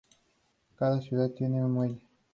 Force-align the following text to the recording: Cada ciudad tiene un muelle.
Cada 0.77 0.99
ciudad 0.99 1.29
tiene 1.29 1.63
un 1.63 1.73
muelle. 1.73 2.01